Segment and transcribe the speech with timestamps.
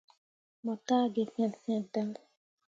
[0.63, 2.09] Mo taa gi fet fet dan.